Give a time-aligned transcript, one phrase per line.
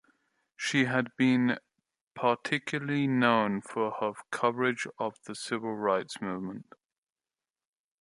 [0.57, 1.59] She had been
[2.15, 6.73] particularly known for her coverage of the civil rights movement.